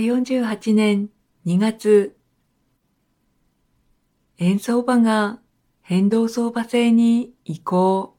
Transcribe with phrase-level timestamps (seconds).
[0.00, 1.10] 48年
[1.46, 2.16] 2月、
[4.38, 5.40] 円相場が
[5.82, 8.16] 変動相場制に移行。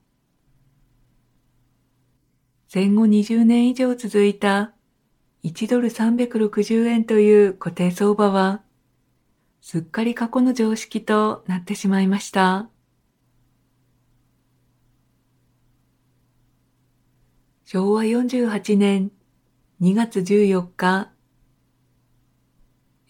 [2.67, 4.73] 戦後20年以上続いた
[5.43, 8.61] 1ドル360円という固定相場は、
[9.61, 12.69] すっかり過去の常識となってしまいました。
[17.65, 19.11] 昭和48年
[19.81, 21.11] 2月14日、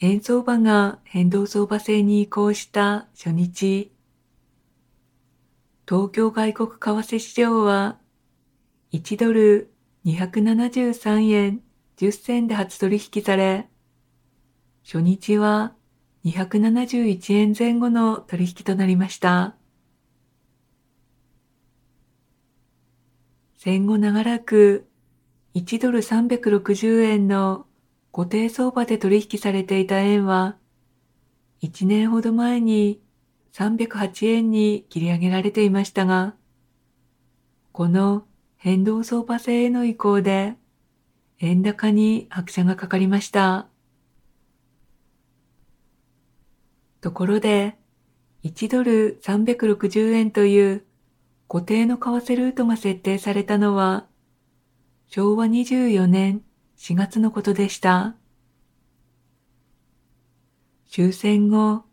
[0.04, 3.92] 円相場が変動相場制に移行した初日、
[5.88, 8.00] 東京外国為替市場は
[8.94, 9.72] 1ドル
[10.06, 11.62] 273円
[11.98, 13.70] 10銭で初取引され、
[14.84, 15.76] 初日は
[16.26, 19.56] 271円前後の取引となりました。
[23.56, 24.88] 戦後長らく
[25.54, 27.68] 1ドル360円の
[28.12, 30.58] 固定相場で取引されていた円は、
[31.62, 33.02] 1年ほど前に
[33.54, 36.36] 308円に切り上げられていましたが、
[37.72, 38.26] この
[38.58, 40.56] 変動相場制への移行で、
[41.40, 43.68] 円高に拍車がかかりました。
[47.00, 47.78] ところで、
[48.44, 50.86] 1ドル360円という
[51.48, 54.06] 固定の為替ルートが設定されたのは、
[55.08, 56.44] 昭和24年
[56.82, 58.16] 4月のことでした。
[60.90, 61.84] 終戦後、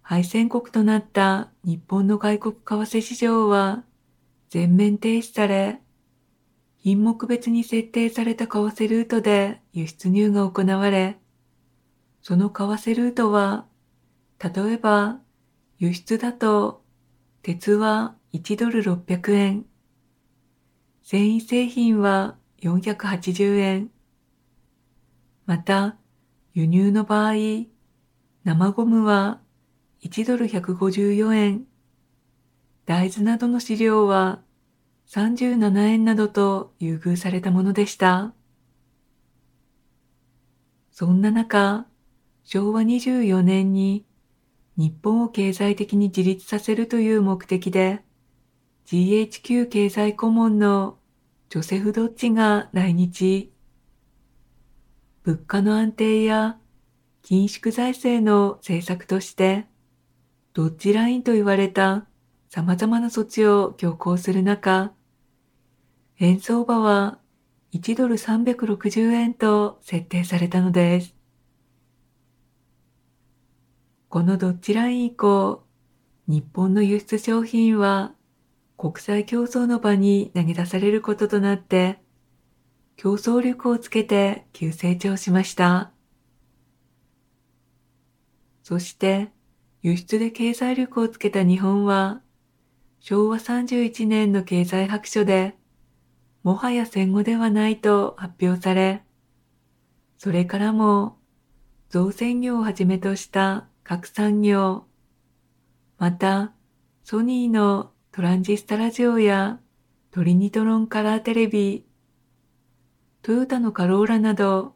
[0.00, 3.84] 敗戦国となった日本の外国為替市場は
[4.50, 5.80] 全面停止され、
[6.78, 11.18] 品目別に設定された為替ルートで輸出入が行われ、
[12.20, 13.66] その為替ルートは、
[14.40, 15.20] 例えば
[15.78, 16.82] 輸出だと
[17.42, 19.66] 鉄は1ドル600円、
[21.04, 23.90] 繊維製品は480円、
[25.46, 25.96] また
[26.54, 27.34] 輸入の場合、
[28.44, 29.40] 生ゴムは
[30.02, 31.64] 1ドル154円、
[32.86, 34.40] 大豆などの飼料は
[35.08, 38.34] 37円などと優遇されたものでした。
[40.90, 41.86] そんな中、
[42.44, 44.04] 昭和24年に
[44.76, 48.02] 日本を経済的に自立させるという目的で
[48.86, 50.98] GHQ 経済顧問の
[51.50, 53.51] ジョセフ・ドッチが来日。
[55.24, 56.58] 物価の安定や
[57.22, 59.66] 緊縮財政の政策として
[60.52, 62.06] ドッジラインと言われた
[62.50, 64.92] 様々な措置を強行する中、
[66.18, 67.18] 円相場は
[67.72, 71.14] 1ドル360円と設定されたのです。
[74.10, 75.64] このドッジライン以降、
[76.26, 78.12] 日本の輸出商品は
[78.76, 82.01] 国際競争の場に投げ出されることとなって、
[82.96, 85.92] 競争力をつけて急成長しました。
[88.62, 89.30] そして、
[89.82, 92.22] 輸出で経済力をつけた日本は、
[93.00, 95.56] 昭和31年の経済白書で、
[96.42, 99.02] もはや戦後ではないと発表され、
[100.18, 101.18] それからも
[101.88, 104.84] 造船業をはじめとした各産業、
[105.98, 106.52] また
[107.04, 109.58] ソニーのトランジスタラジオや
[110.12, 111.84] トリニトロンカラーテレビ、
[113.22, 114.74] トヨタのカローラなど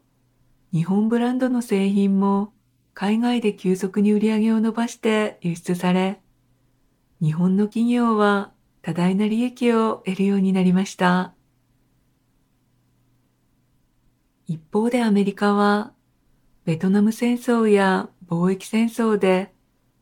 [0.73, 2.53] 日本ブランドの製品も
[2.95, 6.21] 海外で急速に売り上げを伸ばして輸出され、
[7.21, 8.53] 日本の企業は
[8.83, 11.35] 多大な利益を得るようになりました。
[14.47, 15.93] 一方でアメリカは、
[16.65, 19.53] ベトナム戦争や貿易戦争で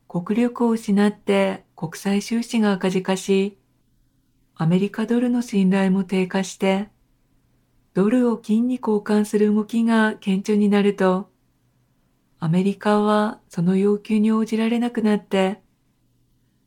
[0.07, 3.57] 国力を失って国際収支が赤字化し、
[4.53, 6.89] アメリカドルの信頼も低下して、
[7.95, 11.29] ドルを金に交換する動きが顕著になると、
[12.39, 15.61] アメリカはその要求に応じられなくなって、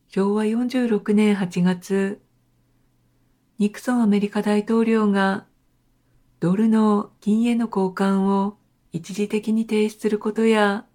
[0.08, 2.22] 昭和46年8月、
[3.58, 5.44] ニクソンアメリカ大統領が
[6.40, 8.56] ドルの金への交換を
[8.92, 10.86] 一時的に停止することや、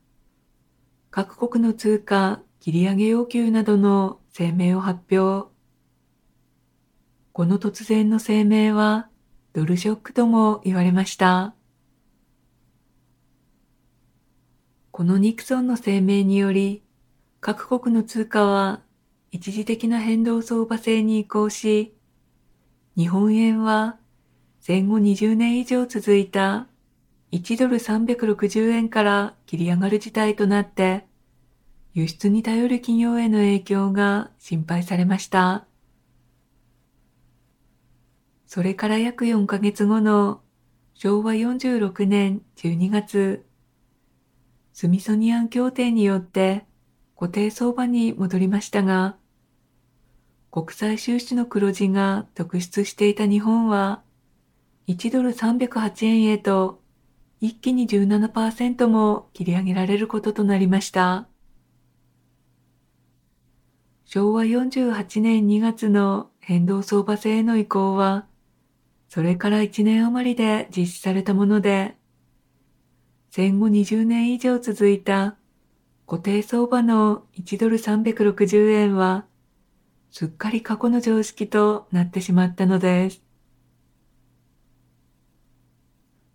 [1.12, 5.48] 各国の通貨切り上げ要求などの声明を発表。
[7.34, 9.10] この突然の声明は
[9.54, 11.54] ドルショックとも言われました。
[14.90, 16.84] このニクソンの声明により、
[17.40, 18.82] 各国の通貨は
[19.32, 21.94] 一時的な変動相場制に移行し、
[22.98, 23.98] 日本円は
[24.60, 26.68] 戦後20年以上続いた
[27.32, 31.06] 1ドル360円から切り上がる事態となって、
[31.94, 35.68] 輸出に頼る企業への影響が心配されました。
[38.54, 40.42] それから約4ヶ月後の
[40.94, 43.48] 昭和46年12月、
[44.74, 46.64] スミソニアン協定によって
[47.20, 49.18] 固定相場に戻りましたが、
[50.52, 54.04] 国際収支の黒字が特出していた日本は、
[54.88, 56.80] 1ドル308円へと
[57.42, 61.28] 一気に17%も切り上げられることとなりました。
[64.06, 68.28] 昭和48年2月の変動相場制への移行は、
[69.14, 71.96] それから1年余りで実施されたもので、
[73.30, 75.38] 戦後20年以上続いた
[76.08, 79.28] 固定相場の1ドル360円は、
[80.10, 83.22] すっかり過去の常識となってしまったのです。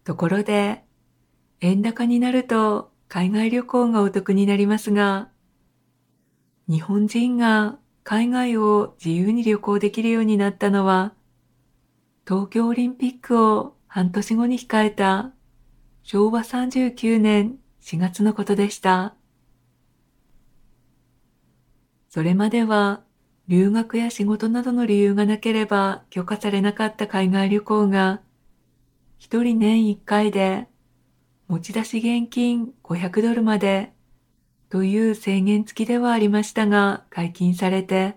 [0.05, 0.85] ところで、
[1.61, 5.31] 円高になると海外旅行がお得になりますが、
[6.69, 11.18] 日本人が海外を自由に旅行できるようになったのは、
[12.29, 15.33] 東京オリンピックを半年後に控えた
[16.03, 19.15] 昭和39年4月のことでした。
[22.11, 23.01] それまでは
[23.47, 28.21] 留学や仕事などの理由がなければ許可されなかった海外旅行が
[29.17, 30.67] 一人年一回で
[31.47, 33.95] 持ち出し現金500ドルまで
[34.69, 38.17] という制限付きではありましたが解禁されて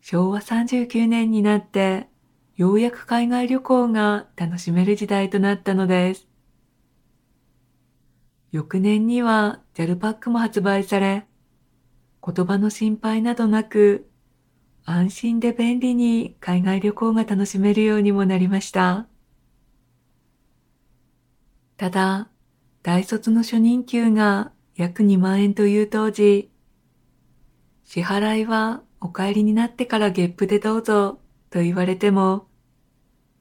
[0.00, 2.10] 昭和39年になって
[2.62, 6.28] ようやく海外旅行が楽しめる時代となったのです。
[8.52, 11.26] 翌年には JAL パックも発売され、
[12.24, 14.08] 言葉の心配などなく、
[14.84, 19.08] 安心で便利に海外旅行が楽しめるようにもなりました。
[21.76, 22.28] ただ、
[22.84, 26.52] 大卒の初任給が約2万円という当時、
[27.82, 31.18] 支払いはお帰りになってからゲップでどうぞ
[31.50, 32.51] と言われても、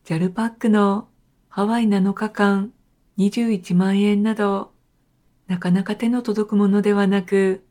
[0.06, 1.08] JAL パックの
[1.48, 2.74] ハワイ7日間
[3.18, 4.72] 21万円など
[5.48, 7.66] なかなか手の届くものではなく、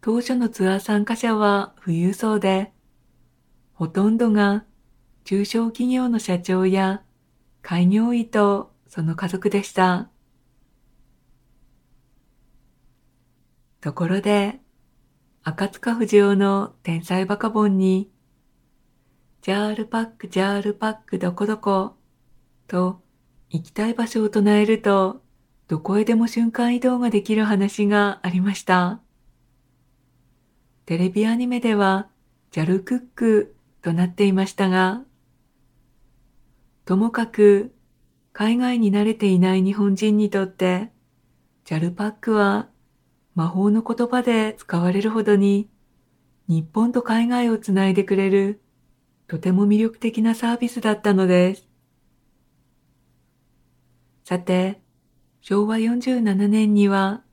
[0.00, 2.72] 当初のツアー参加者は富裕層で、
[3.74, 4.64] ほとんどが
[5.22, 7.02] 中小企業の社長や
[7.62, 10.10] 開業医とその家族でした。
[13.80, 14.58] ところで、
[15.44, 18.10] 赤塚不二夫の天才バカボンに、
[19.44, 21.96] ジャールパックジャールパックどこどこ、
[22.66, 23.02] と
[23.50, 25.20] 行きたい場所を唱えると、
[25.68, 29.02] どこへでも瞬間移動ができる話がありました。
[30.86, 32.08] テレビアニメでは、
[32.52, 35.02] ジャルクックとなっていましたが、
[36.86, 37.74] ともかく、
[38.32, 40.90] 海外に慣れていない日本人にとって、
[41.66, 42.70] ジャルパックは
[43.34, 45.68] 魔法の言葉で使われるほどに、
[46.48, 48.62] 日本と海外をつないでくれる、
[49.34, 51.68] とても魅力的なサービスだったのです。
[54.22, 54.80] さて、
[55.40, 57.24] 昭和47年には、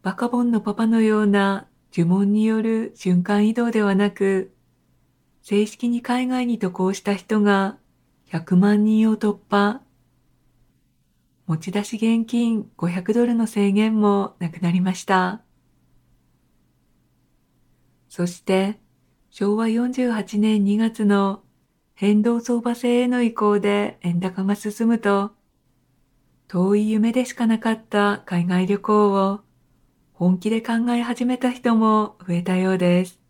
[0.00, 4.54] バカボンのパパのような呪文による瞬間移動ではなく、
[5.42, 7.76] 正式に海外に渡航した人が
[8.30, 9.82] 100万人を突破。
[11.46, 15.42] 持ち出し現金500ドルの制限もなくなりました。
[18.08, 18.80] そして、
[19.34, 21.42] 昭和48年2月の
[21.94, 25.30] 変動相場制への移行で円高が進むと、
[26.48, 29.40] 遠い夢でしかなかった海外旅行を
[30.12, 33.21] 本気で考え始めた人も増えたようです。